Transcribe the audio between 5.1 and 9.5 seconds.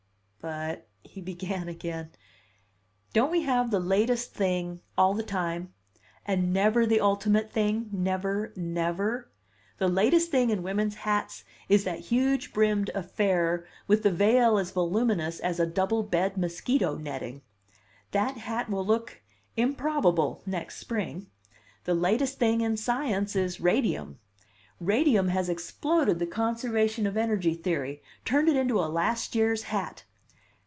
the time, and never the ultimate thing, never, never?